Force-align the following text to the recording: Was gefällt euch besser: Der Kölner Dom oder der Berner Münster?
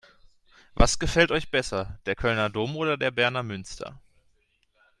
Was 0.73 0.97
gefällt 0.97 1.29
euch 1.29 1.51
besser: 1.51 1.99
Der 2.07 2.15
Kölner 2.15 2.49
Dom 2.49 2.75
oder 2.75 2.97
der 2.97 3.11
Berner 3.11 3.43
Münster? 3.43 4.01